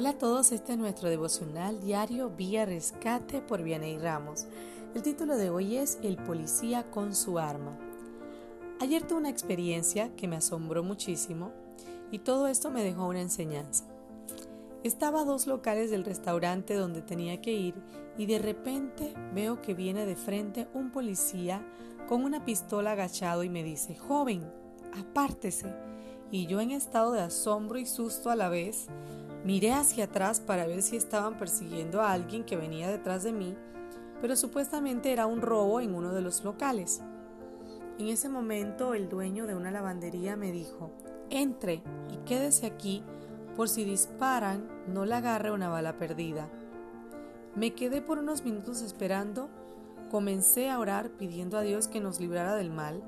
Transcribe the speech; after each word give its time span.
Hola 0.00 0.10
a 0.10 0.18
todos, 0.18 0.50
este 0.50 0.72
es 0.72 0.78
nuestro 0.78 1.10
devocional 1.10 1.78
diario 1.82 2.30
Vía 2.30 2.64
Rescate 2.64 3.42
por 3.42 3.62
Vianey 3.62 3.98
Ramos. 3.98 4.46
El 4.94 5.02
título 5.02 5.36
de 5.36 5.50
hoy 5.50 5.76
es 5.76 5.98
El 6.02 6.16
policía 6.16 6.90
con 6.90 7.14
su 7.14 7.38
arma. 7.38 7.78
Ayer 8.80 9.06
tuve 9.06 9.18
una 9.18 9.28
experiencia 9.28 10.16
que 10.16 10.26
me 10.26 10.36
asombró 10.36 10.82
muchísimo 10.82 11.52
y 12.10 12.20
todo 12.20 12.46
esto 12.46 12.70
me 12.70 12.82
dejó 12.82 13.08
una 13.08 13.20
enseñanza. 13.20 13.84
Estaba 14.84 15.20
a 15.20 15.24
dos 15.24 15.46
locales 15.46 15.90
del 15.90 16.06
restaurante 16.06 16.72
donde 16.72 17.02
tenía 17.02 17.42
que 17.42 17.52
ir 17.52 17.74
y 18.16 18.24
de 18.24 18.38
repente 18.38 19.12
veo 19.34 19.60
que 19.60 19.74
viene 19.74 20.06
de 20.06 20.16
frente 20.16 20.66
un 20.72 20.92
policía 20.92 21.62
con 22.08 22.24
una 22.24 22.46
pistola 22.46 22.92
agachado 22.92 23.44
y 23.44 23.50
me 23.50 23.62
dice, 23.62 23.96
joven, 23.96 24.50
apártese. 24.98 25.74
Y 26.30 26.46
yo 26.46 26.62
en 26.62 26.70
estado 26.70 27.12
de 27.12 27.20
asombro 27.20 27.78
y 27.78 27.84
susto 27.84 28.30
a 28.30 28.36
la 28.36 28.48
vez, 28.48 28.86
Miré 29.44 29.72
hacia 29.72 30.04
atrás 30.04 30.40
para 30.40 30.66
ver 30.66 30.82
si 30.82 30.96
estaban 30.96 31.38
persiguiendo 31.38 32.02
a 32.02 32.12
alguien 32.12 32.44
que 32.44 32.56
venía 32.56 32.90
detrás 32.90 33.22
de 33.22 33.32
mí, 33.32 33.56
pero 34.20 34.36
supuestamente 34.36 35.12
era 35.12 35.26
un 35.26 35.40
robo 35.40 35.80
en 35.80 35.94
uno 35.94 36.12
de 36.12 36.20
los 36.20 36.44
locales. 36.44 37.00
En 37.98 38.08
ese 38.08 38.28
momento 38.28 38.92
el 38.92 39.08
dueño 39.08 39.46
de 39.46 39.54
una 39.54 39.70
lavandería 39.70 40.36
me 40.36 40.52
dijo, 40.52 40.90
entre 41.30 41.82
y 42.10 42.18
quédese 42.26 42.66
aquí 42.66 43.02
por 43.56 43.68
si 43.68 43.84
disparan 43.84 44.68
no 44.86 45.06
le 45.06 45.14
agarre 45.14 45.52
una 45.52 45.68
bala 45.68 45.98
perdida. 45.98 46.48
Me 47.54 47.74
quedé 47.74 48.02
por 48.02 48.18
unos 48.18 48.44
minutos 48.44 48.82
esperando, 48.82 49.48
comencé 50.10 50.70
a 50.70 50.78
orar 50.78 51.10
pidiendo 51.10 51.56
a 51.56 51.62
Dios 51.62 51.88
que 51.88 52.00
nos 52.00 52.20
librara 52.20 52.54
del 52.54 52.70
mal, 52.70 53.02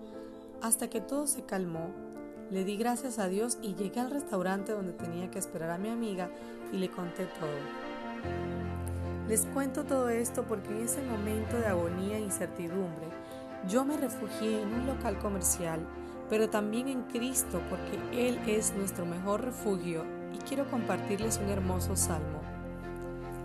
hasta 0.63 0.89
que 0.89 1.01
todo 1.01 1.27
se 1.27 1.45
calmó 1.45 1.91
le 2.53 2.65
di 2.65 2.77
gracias 2.77 3.19
a 3.19 3.29
Dios 3.29 3.57
y 3.63 3.75
llegué 3.75 4.01
al 4.01 4.11
restaurante 4.11 4.73
donde 4.73 4.93
tenía 4.93 5.31
que 5.31 5.39
esperar 5.39 5.71
a 5.71 5.79
mi 5.79 5.89
amiga 5.89 6.31
y 6.71 6.77
le 6.77 6.91
conté 6.91 7.25
todo. 7.25 7.49
Les 9.27 9.47
cuento 9.47 9.85
todo 9.85 10.11
esto 10.11 10.45
porque 10.45 10.69
en 10.69 10.83
ese 10.83 11.01
momento 11.03 11.57
de 11.57 11.67
agonía 11.67 12.19
e 12.19 12.21
incertidumbre, 12.21 13.07
yo 13.67 13.87
me 13.87 13.97
refugié 13.97 14.61
en 14.61 14.75
un 14.75 14.87
local 14.87 15.19
comercial, 15.19 15.81
pero 16.29 16.51
también 16.51 16.89
en 16.89 17.05
Cristo 17.05 17.63
porque 17.71 18.29
Él 18.29 18.39
es 18.47 18.75
nuestro 18.75 19.07
mejor 19.07 19.43
refugio 19.43 20.05
y 20.35 20.37
quiero 20.47 20.71
compartirles 20.71 21.41
un 21.43 21.49
hermoso 21.49 21.97
salmo. 21.97 22.43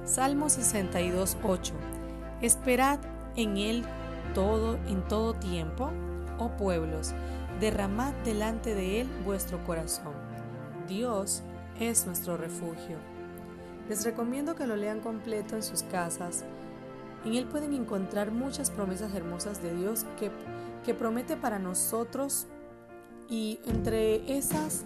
Salmo 0.04 0.50
62, 0.50 1.38
8. 1.44 1.74
Esperad 2.42 3.00
en 3.38 3.56
Él 3.56 3.86
todo 4.34 4.78
en 4.88 5.02
todo 5.08 5.34
tiempo, 5.34 5.92
oh 6.40 6.50
pueblos, 6.58 7.14
derramad 7.60 8.14
delante 8.24 8.76
de 8.76 9.02
Él 9.02 9.10
vuestro 9.26 9.64
corazón. 9.66 10.14
Dios 10.88 11.42
es 11.80 12.06
nuestro 12.06 12.38
refugio. 12.38 12.98
Les 13.90 14.04
recomiendo 14.06 14.56
que 14.56 14.68
lo 14.68 14.76
lean 14.76 15.00
completo 15.00 15.56
en 15.56 15.64
sus 15.64 15.84
casas. 15.84 16.44
En 17.26 17.34
Él 17.34 17.46
pueden 17.46 17.74
encontrar 17.74 18.32
muchas 18.32 18.70
promesas 18.70 19.14
hermosas 19.14 19.62
de 19.62 19.74
Dios 19.76 20.06
que, 20.20 20.32
promete 20.94 21.36
para 21.36 21.60
nosotros 21.60 22.48
y 23.28 23.60
entre 23.66 24.38
esas 24.38 24.86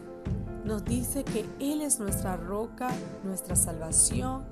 nos 0.66 0.83
dice 0.83 1.23
que 1.23 1.45
Él 1.59 1.81
es 1.81 2.00
nuestra 2.00 2.38
roca, 2.38 2.89
nuestra 3.23 3.56
salvación 3.56 4.45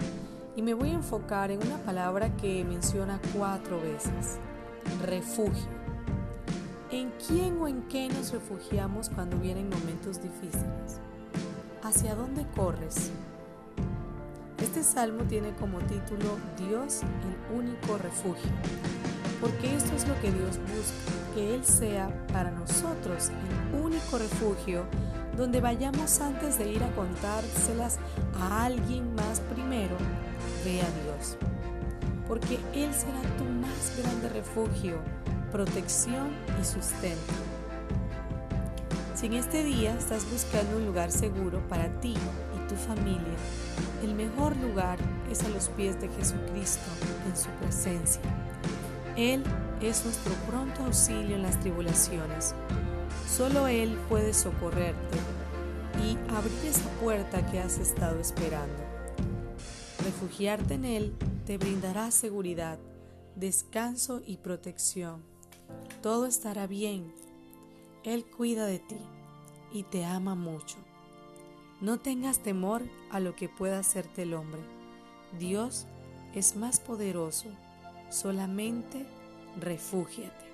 y 0.55 0.61
me 0.61 0.75
voy 0.75 0.91
a 0.91 0.93
enfocar 0.93 1.49
en 1.49 1.65
una 1.65 1.77
palabra 1.77 2.35
que 2.37 2.63
menciona 2.63 3.19
cuatro 3.35 3.81
veces, 3.81 4.37
refugio. 5.03 5.78
¿En 6.91 7.11
quién 7.27 7.61
o 7.61 7.67
en 7.67 7.83
qué 7.83 8.09
nos 8.09 8.31
refugiamos 8.31 9.09
cuando 9.09 9.37
vienen 9.37 9.69
momentos 9.69 10.19
difíciles? 10.23 10.99
¿Hacia 11.83 12.15
dónde 12.15 12.47
corres? 12.55 13.11
Este 14.57 14.81
salmo 14.81 15.23
tiene 15.25 15.53
como 15.53 15.77
título 15.81 16.39
Dios 16.57 17.01
el 17.03 17.55
único 17.55 17.99
refugio, 17.99 18.49
porque 19.39 19.75
esto 19.75 19.95
es 19.95 20.07
lo 20.07 20.19
que 20.19 20.31
Dios 20.31 20.57
busca, 20.57 21.35
que 21.35 21.53
Él 21.53 21.63
sea 21.63 22.09
para 22.33 22.49
nosotros 22.49 23.29
el 23.71 23.81
único 23.81 24.17
refugio 24.17 24.85
donde 25.37 25.61
vayamos 25.61 26.19
antes 26.21 26.57
de 26.57 26.71
ir 26.71 26.83
a 26.83 26.91
contárselas 26.95 27.99
a 28.33 28.65
alguien 28.65 29.13
más 29.13 29.41
primero, 29.41 29.95
ve 30.65 30.81
a 30.81 30.89
Dios, 31.03 31.37
porque 32.27 32.57
Él 32.73 32.91
será 32.95 33.21
tu 33.37 33.43
más 33.43 33.95
grande 33.95 34.29
refugio 34.29 34.97
protección 35.51 36.29
y 36.61 36.63
sustento. 36.63 37.33
Si 39.15 39.25
en 39.25 39.33
este 39.33 39.63
día 39.63 39.95
estás 39.97 40.29
buscando 40.31 40.77
un 40.77 40.85
lugar 40.85 41.11
seguro 41.11 41.59
para 41.67 41.89
ti 41.99 42.13
y 42.13 42.69
tu 42.69 42.75
familia, 42.75 43.35
el 44.03 44.15
mejor 44.15 44.55
lugar 44.57 44.97
es 45.29 45.43
a 45.43 45.49
los 45.49 45.69
pies 45.69 45.99
de 45.99 46.07
Jesucristo 46.09 46.89
en 47.27 47.35
su 47.35 47.49
presencia. 47.61 48.21
Él 49.17 49.43
es 49.81 50.05
nuestro 50.05 50.33
pronto 50.47 50.85
auxilio 50.85 51.35
en 51.35 51.43
las 51.43 51.59
tribulaciones. 51.59 52.55
Solo 53.27 53.67
Él 53.67 53.97
puede 54.07 54.33
socorrerte 54.33 55.17
y 56.01 56.17
abrir 56.33 56.65
esa 56.65 56.89
puerta 57.01 57.45
que 57.51 57.59
has 57.59 57.77
estado 57.77 58.19
esperando. 58.19 58.83
Refugiarte 60.05 60.75
en 60.75 60.85
Él 60.85 61.15
te 61.45 61.57
brindará 61.57 62.11
seguridad, 62.11 62.79
descanso 63.35 64.21
y 64.25 64.37
protección 64.37 65.38
todo 66.01 66.25
estará 66.25 66.67
bien. 66.67 67.13
Él 68.03 68.25
cuida 68.25 68.65
de 68.65 68.79
ti 68.79 68.97
y 69.71 69.83
te 69.83 70.05
ama 70.05 70.35
mucho. 70.35 70.77
No 71.81 71.99
tengas 71.99 72.39
temor 72.39 72.83
a 73.09 73.19
lo 73.19 73.35
que 73.35 73.49
pueda 73.49 73.79
hacerte 73.79 74.23
el 74.23 74.33
hombre. 74.33 74.61
Dios 75.37 75.87
es 76.33 76.55
más 76.55 76.79
poderoso. 76.79 77.47
Solamente 78.09 79.05
refúgiate. 79.59 80.49